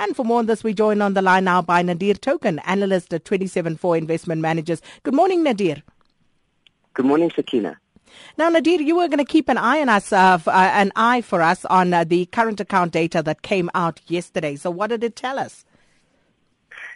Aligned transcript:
And 0.00 0.16
for 0.16 0.24
more 0.24 0.38
on 0.38 0.46
this, 0.46 0.64
we 0.64 0.72
join 0.72 1.02
on 1.02 1.12
the 1.12 1.20
line 1.20 1.44
now 1.44 1.60
by 1.60 1.82
Nadir 1.82 2.14
Token, 2.14 2.58
analyst 2.60 3.12
at 3.12 3.24
27four 3.24 3.98
Investment 3.98 4.40
Managers. 4.40 4.80
Good 5.02 5.12
morning, 5.12 5.42
Nadir. 5.42 5.82
Good 6.94 7.04
morning, 7.04 7.30
Sakina. 7.36 7.78
Now, 8.38 8.48
Nadir, 8.48 8.80
you 8.80 8.96
were 8.96 9.08
going 9.08 9.18
to 9.18 9.26
keep 9.26 9.50
an 9.50 9.58
eye 9.58 9.82
on 9.82 9.90
us, 9.90 10.10
uh, 10.10 10.38
uh, 10.46 10.50
an 10.50 10.90
eye 10.96 11.20
for 11.20 11.42
us 11.42 11.66
on 11.66 11.92
uh, 11.92 12.04
the 12.04 12.24
current 12.24 12.60
account 12.60 12.92
data 12.92 13.22
that 13.22 13.42
came 13.42 13.68
out 13.74 14.00
yesterday. 14.06 14.56
So, 14.56 14.70
what 14.70 14.86
did 14.86 15.04
it 15.04 15.16
tell 15.16 15.38
us? 15.38 15.66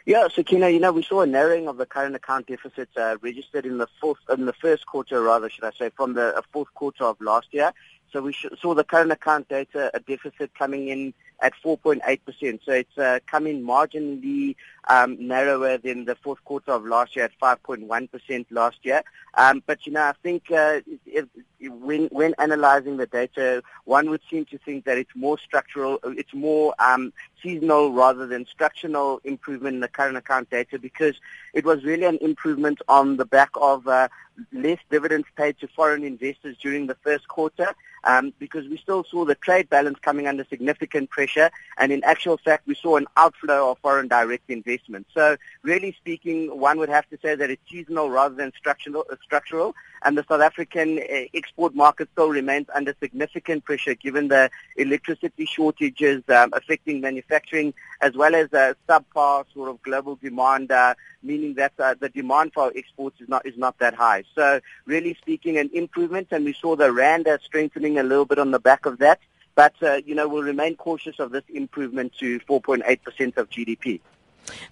Yeah, 0.07 0.27
Sakina, 0.35 0.71
you 0.71 0.81
know, 0.81 0.93
we 0.93 1.03
saw 1.03 1.21
a 1.21 1.27
narrowing 1.27 1.69
of 1.69 1.77
the 1.77 1.85
current 1.85 2.17
account 2.17 2.47
deficit 2.47 2.89
uh, 2.97 3.19
registered 3.21 3.67
in 3.67 3.77
the 3.77 3.87
fourth, 4.01 4.19
in 4.33 4.47
the 4.47 4.55
first 4.55 4.87
quarter, 4.87 5.21
rather, 5.21 5.51
should 5.51 5.65
I 5.65 5.73
say, 5.73 5.91
from 5.95 6.15
the 6.15 6.35
uh, 6.39 6.41
fourth 6.55 6.73
quarter 6.73 7.05
of 7.05 7.21
last 7.21 7.49
year. 7.53 7.71
So 8.15 8.23
we 8.23 8.35
saw 8.63 8.73
the 8.73 8.85
current 8.85 9.13
account 9.13 9.51
data, 9.51 9.91
a 9.93 10.01
deficit 10.01 10.55
coming 10.55 10.89
in 10.89 11.13
at 11.41 11.53
4.8%. 11.65 12.61
So 12.65 12.73
it's 12.73 12.99
uh, 12.99 13.19
coming 13.27 13.63
marginally 13.63 14.57
um, 14.89 15.17
narrower 15.27 15.79
than 15.79 16.05
the 16.05 16.15
fourth 16.15 16.45
quarter 16.45 16.73
of 16.73 16.85
last 16.85 17.17
year 17.17 17.27
at 17.27 17.39
5.1% 17.41 18.47
last 18.51 18.79
year. 18.83 19.03
Um, 19.35 19.63
but, 19.67 19.87
you 19.87 19.93
know, 19.93 20.03
I 20.03 20.13
think 20.23 20.51
uh, 20.51 20.81
if, 21.07 21.27
when, 21.69 22.07
when 22.07 22.35
analyzing 22.39 22.97
the 22.97 23.07
data, 23.07 23.63
one 23.85 24.11
would 24.11 24.21
seem 24.31 24.45
to 24.47 24.59
think 24.59 24.85
that 24.85 24.99
it's 24.99 25.15
more 25.15 25.39
structural, 25.39 25.99
it's 26.05 26.35
more 26.35 26.75
um, 26.79 27.13
seasonal 27.43 27.93
rather 27.93 28.27
than 28.27 28.47
structural 28.47 29.21
improvement 29.25 29.75
in 29.75 29.81
the 29.81 29.89
current 29.89 30.17
account 30.17 30.51
data 30.51 30.79
because 30.79 31.15
it 31.53 31.65
was 31.65 31.85
really 31.85 32.05
an 32.05 32.19
improvement 32.21 32.81
on 32.89 33.17
the 33.17 33.25
back 33.25 33.51
of 33.61 33.87
uh, 33.87 34.09
less 34.53 34.79
dividends 34.91 35.27
paid 35.37 35.59
to 35.59 35.69
foreign 35.69 36.05
investors 36.05 36.57
during 36.61 36.87
the 36.87 36.97
first 36.97 37.29
quarter 37.29 37.75
um, 38.05 38.33
because 38.39 38.69
we 38.69 38.77
still 38.77 39.05
saw 39.05 39.25
the 39.25 39.35
trade 39.35 39.69
balance 39.69 39.99
coming 40.01 40.27
under 40.27 40.45
significant 40.45 41.11
pressure 41.11 41.51
and 41.79 41.93
in 41.93 42.03
actual 42.05 42.37
fact 42.37 42.67
we 42.67 42.75
saw 42.75 42.97
an 42.97 43.07
outflow 43.17 43.71
of 43.71 43.79
foreign 43.79 44.09
direct 44.09 44.49
investment. 44.51 45.07
So 45.15 45.37
really 45.63 45.93
speaking, 45.93 46.59
one 46.59 46.79
would 46.79 46.89
have 46.89 47.09
to 47.11 47.19
say 47.23 47.35
that 47.35 47.51
it's 47.51 47.63
seasonal 47.71 48.11
rather 48.11 48.35
than 48.35 48.53
structural, 48.57 49.05
uh, 49.11 49.17
structural 49.23 49.75
and 50.03 50.19
the 50.19 50.25
South 50.29 50.43
African 50.43 50.99
uh, 50.99 51.25
export 51.55 51.75
market 51.77 52.09
still 52.13 52.31
remains 52.31 52.67
under 52.75 52.93
significant 53.01 53.65
pressure 53.65 53.95
given 53.95 54.27
the 54.27 54.51
electricity 54.77 55.47
shortages 55.47 56.21
um, 56.29 56.51
affecting 56.53 57.01
manufacturing 57.01 57.73
as 58.01 58.15
well 58.15 58.35
as 58.35 58.53
uh, 58.53 58.75
subpar 58.89 59.45
sort 59.55 59.69
of 59.69 59.81
global 59.83 60.17
demand, 60.17 60.73
uh, 60.73 60.95
meaning 61.23 61.55
that 61.55 61.73
uh, 61.79 61.95
the 62.01 62.09
demand 62.09 62.53
for 62.53 62.73
exports 62.75 63.21
is 63.21 63.29
not 63.29 63.47
is 63.47 63.57
not 63.57 63.79
that 63.79 63.95
high. 63.95 64.25
So 64.35 64.61
really 64.85 65.15
speaking, 65.15 65.57
an 65.57 65.71
improvement, 65.73 66.29
and 66.33 66.45
we 66.45 66.55
saw 66.55 66.75
the 66.75 66.91
rand 66.93 67.29
uh, 67.29 67.39
strengthening 67.41 67.99
a 67.99 68.03
little 68.03 68.25
bit 68.25 68.41
on 68.41 68.51
the 68.51 68.59
back 68.59 68.85
of 68.85 68.99
that. 68.99 69.21
But 69.55 69.75
uh, 69.81 70.01
you 70.05 70.17
know, 70.17 70.27
we'll 70.27 70.43
remain 70.43 70.75
cautious 70.75 71.21
of 71.21 71.31
this 71.31 71.45
improvement 71.55 72.15
to 72.19 72.41
4.8% 72.41 73.37
of 73.37 73.49
GDP. 73.49 74.01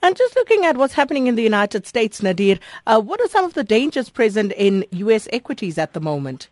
And 0.02 0.16
just 0.16 0.34
looking 0.34 0.66
at 0.66 0.76
what's 0.76 0.94
happening 0.94 1.28
in 1.28 1.36
the 1.36 1.44
United 1.44 1.86
States, 1.86 2.22
Nadir, 2.22 2.58
uh, 2.88 3.00
what 3.00 3.20
are 3.20 3.28
some 3.28 3.44
of 3.44 3.54
the 3.54 3.64
dangers 3.64 4.10
present 4.10 4.52
in 4.56 4.84
U.S. 4.90 5.28
equities 5.32 5.78
at 5.78 5.92
the 5.92 6.00
moment? 6.00 6.48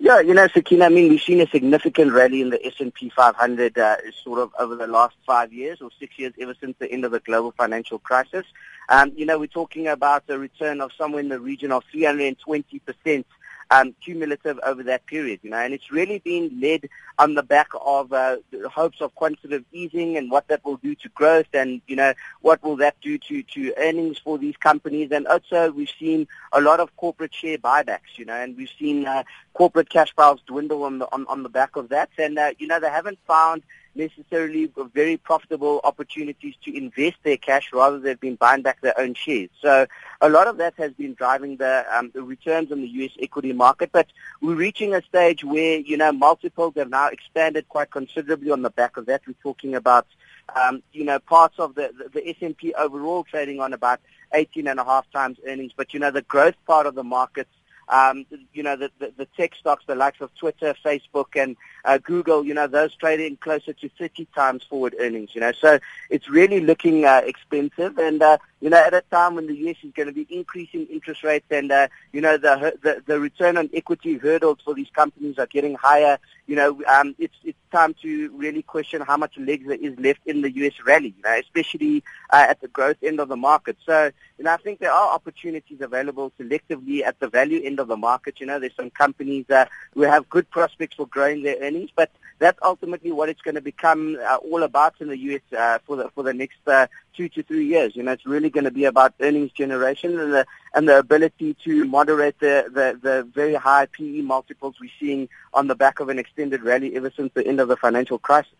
Yeah, 0.00 0.20
you 0.20 0.32
know, 0.32 0.46
Sakina, 0.46 0.84
I 0.84 0.88
mean, 0.90 1.08
we've 1.08 1.20
seen 1.20 1.40
a 1.40 1.46
significant 1.48 2.12
rally 2.12 2.40
in 2.40 2.50
the 2.50 2.64
S&P 2.64 3.10
500 3.10 3.76
uh, 3.76 3.96
sort 4.22 4.38
of 4.38 4.52
over 4.56 4.76
the 4.76 4.86
last 4.86 5.16
five 5.26 5.52
years 5.52 5.80
or 5.82 5.90
six 5.98 6.16
years, 6.16 6.32
ever 6.40 6.54
since 6.60 6.76
the 6.78 6.90
end 6.90 7.04
of 7.04 7.10
the 7.10 7.18
global 7.18 7.50
financial 7.50 7.98
crisis. 7.98 8.46
Um, 8.88 9.12
you 9.16 9.26
know, 9.26 9.40
we're 9.40 9.48
talking 9.48 9.88
about 9.88 10.22
a 10.28 10.38
return 10.38 10.80
of 10.80 10.92
somewhere 10.96 11.20
in 11.20 11.28
the 11.28 11.40
region 11.40 11.72
of 11.72 11.82
320 11.90 12.78
percent 12.78 13.26
um, 13.70 13.94
cumulative 14.02 14.58
over 14.64 14.82
that 14.84 15.04
period, 15.06 15.40
you 15.42 15.50
know, 15.50 15.58
and 15.58 15.74
it's 15.74 15.92
really 15.92 16.18
been 16.20 16.58
led 16.60 16.88
on 17.18 17.34
the 17.34 17.42
back 17.42 17.68
of 17.84 18.12
uh, 18.12 18.36
the 18.50 18.68
hopes 18.68 19.00
of 19.00 19.14
quantitative 19.14 19.64
easing 19.72 20.16
and 20.16 20.30
what 20.30 20.48
that 20.48 20.64
will 20.64 20.78
do 20.78 20.94
to 20.94 21.08
growth 21.10 21.48
and, 21.52 21.82
you 21.86 21.96
know, 21.96 22.14
what 22.40 22.62
will 22.62 22.76
that 22.76 22.96
do 23.00 23.18
to, 23.18 23.42
to 23.42 23.74
earnings 23.76 24.18
for 24.18 24.38
these 24.38 24.56
companies. 24.56 25.10
And 25.12 25.26
also 25.26 25.70
we've 25.70 25.92
seen 25.98 26.26
a 26.52 26.60
lot 26.60 26.80
of 26.80 26.96
corporate 26.96 27.34
share 27.34 27.58
buybacks, 27.58 28.16
you 28.16 28.24
know, 28.24 28.34
and 28.34 28.56
we've 28.56 28.72
seen 28.78 29.06
uh, 29.06 29.24
corporate 29.52 29.90
cash 29.90 30.14
piles 30.16 30.40
dwindle 30.46 30.84
on 30.84 30.98
the, 30.98 31.12
on, 31.12 31.26
on 31.26 31.42
the 31.42 31.48
back 31.50 31.76
of 31.76 31.90
that. 31.90 32.08
And, 32.16 32.38
uh, 32.38 32.52
you 32.58 32.66
know, 32.66 32.80
they 32.80 32.90
haven't 32.90 33.18
found 33.26 33.62
necessarily 33.98 34.70
very 34.94 35.16
profitable 35.16 35.80
opportunities 35.84 36.54
to 36.64 36.74
invest 36.74 37.16
their 37.24 37.36
cash 37.36 37.70
rather 37.72 37.98
than 37.98 38.16
been 38.16 38.36
buying 38.36 38.62
back 38.62 38.80
their 38.80 38.98
own 38.98 39.12
shares. 39.12 39.50
So 39.60 39.86
a 40.20 40.28
lot 40.28 40.46
of 40.46 40.56
that 40.58 40.74
has 40.78 40.92
been 40.92 41.14
driving 41.14 41.56
the, 41.56 41.84
um, 41.94 42.10
the 42.14 42.22
returns 42.22 42.72
on 42.72 42.80
the 42.80 42.88
U.S. 42.88 43.10
equity 43.20 43.52
market. 43.52 43.90
But 43.92 44.06
we're 44.40 44.54
reaching 44.54 44.94
a 44.94 45.02
stage 45.02 45.44
where, 45.44 45.78
you 45.78 45.96
know, 45.96 46.12
multiples 46.12 46.74
have 46.76 46.88
now 46.88 47.08
expanded 47.08 47.68
quite 47.68 47.90
considerably 47.90 48.50
on 48.50 48.62
the 48.62 48.70
back 48.70 48.96
of 48.96 49.06
that. 49.06 49.22
We're 49.26 49.34
talking 49.42 49.74
about, 49.74 50.06
um, 50.54 50.82
you 50.92 51.04
know, 51.04 51.18
parts 51.18 51.58
of 51.58 51.74
the, 51.74 51.92
the, 51.98 52.20
the 52.20 52.28
S&P 52.30 52.72
overall 52.74 53.24
trading 53.24 53.60
on 53.60 53.72
about 53.72 54.00
18 54.32 54.68
and 54.68 54.78
a 54.78 54.84
half 54.84 55.10
times 55.10 55.38
earnings. 55.46 55.72
But, 55.76 55.92
you 55.92 56.00
know, 56.00 56.12
the 56.12 56.22
growth 56.22 56.56
part 56.66 56.86
of 56.86 56.94
the 56.94 57.04
markets 57.04 57.50
um, 57.88 58.26
you 58.52 58.62
know, 58.62 58.76
the, 58.76 58.90
the, 58.98 59.12
the 59.16 59.26
tech 59.36 59.54
stocks, 59.54 59.84
the 59.86 59.94
likes 59.94 60.20
of 60.20 60.34
Twitter, 60.34 60.74
Facebook, 60.84 61.40
and 61.40 61.56
uh, 61.88 61.96
Google, 61.96 62.44
you 62.44 62.52
know, 62.52 62.66
those 62.66 62.94
trading 62.94 63.38
closer 63.38 63.72
to 63.72 63.88
30 63.88 64.26
times 64.34 64.62
forward 64.62 64.94
earnings, 65.00 65.30
you 65.34 65.40
know. 65.40 65.52
So 65.52 65.78
it's 66.10 66.28
really 66.28 66.60
looking 66.60 67.06
uh, 67.06 67.22
expensive. 67.24 67.96
And, 67.96 68.22
uh, 68.22 68.36
you 68.60 68.68
know, 68.68 68.76
at 68.76 68.92
a 68.92 69.02
time 69.10 69.36
when 69.36 69.46
the 69.46 69.56
U.S. 69.56 69.76
is 69.82 69.92
going 69.92 70.08
to 70.08 70.12
be 70.12 70.26
increasing 70.28 70.86
interest 70.86 71.24
rates 71.24 71.46
and, 71.50 71.72
uh, 71.72 71.88
you 72.12 72.20
know, 72.20 72.36
the, 72.36 72.76
the, 72.82 73.02
the 73.06 73.18
return 73.18 73.56
on 73.56 73.70
equity 73.72 74.18
hurdles 74.18 74.58
for 74.62 74.74
these 74.74 74.90
companies 74.90 75.38
are 75.38 75.46
getting 75.46 75.76
higher, 75.76 76.18
you 76.46 76.56
know, 76.56 76.78
um, 76.88 77.14
it's, 77.18 77.36
it's 77.44 77.58
time 77.72 77.94
to 78.02 78.30
really 78.36 78.62
question 78.62 79.00
how 79.00 79.16
much 79.16 79.38
legs 79.38 79.66
there 79.66 79.76
is 79.76 79.98
left 79.98 80.20
in 80.26 80.42
the 80.42 80.50
U.S. 80.56 80.74
rally, 80.84 81.14
you 81.16 81.22
know, 81.22 81.38
especially 81.38 82.02
uh, 82.30 82.46
at 82.48 82.60
the 82.60 82.68
growth 82.68 82.96
end 83.02 83.20
of 83.20 83.28
the 83.28 83.36
market. 83.36 83.76
So, 83.86 84.10
you 84.38 84.44
know, 84.44 84.52
I 84.52 84.56
think 84.56 84.80
there 84.80 84.92
are 84.92 85.14
opportunities 85.14 85.80
available 85.80 86.32
selectively 86.38 87.02
at 87.04 87.18
the 87.20 87.28
value 87.28 87.62
end 87.62 87.80
of 87.80 87.88
the 87.88 87.96
market. 87.96 88.40
You 88.40 88.46
know, 88.46 88.58
there's 88.58 88.74
some 88.76 88.90
companies 88.90 89.48
uh, 89.50 89.66
who 89.94 90.02
have 90.02 90.28
good 90.28 90.50
prospects 90.50 90.96
for 90.96 91.06
growing 91.06 91.42
their 91.42 91.56
earnings, 91.60 91.77
but 91.94 92.10
that's 92.38 92.58
ultimately 92.62 93.12
what 93.12 93.28
it's 93.28 93.40
going 93.40 93.56
to 93.56 93.60
become 93.60 94.18
uh, 94.22 94.36
all 94.36 94.62
about 94.62 94.94
in 95.00 95.08
the 95.08 95.18
U.S. 95.18 95.40
Uh, 95.56 95.78
for 95.86 95.96
the 95.96 96.08
for 96.10 96.22
the 96.22 96.32
next 96.32 96.58
uh, 96.66 96.86
two 97.16 97.28
to 97.30 97.42
three 97.42 97.66
years. 97.66 97.96
You 97.96 98.02
know, 98.02 98.12
it's 98.12 98.26
really 98.26 98.50
going 98.50 98.64
to 98.64 98.70
be 98.70 98.84
about 98.84 99.14
earnings 99.20 99.52
generation 99.52 100.18
and 100.18 100.32
the 100.32 100.46
and 100.74 100.88
the 100.88 100.98
ability 100.98 101.56
to 101.64 101.84
moderate 101.84 102.38
the 102.38 102.66
the, 102.68 102.98
the 103.00 103.28
very 103.34 103.54
high 103.54 103.86
PE 103.86 104.20
multiples 104.20 104.76
we're 104.80 104.90
seeing 105.00 105.28
on 105.52 105.66
the 105.66 105.74
back 105.74 106.00
of 106.00 106.08
an 106.08 106.18
extended 106.18 106.62
rally 106.62 106.94
ever 106.96 107.10
since 107.16 107.32
the 107.34 107.46
end 107.46 107.60
of 107.60 107.68
the 107.68 107.76
financial 107.76 108.18
crisis. 108.18 108.52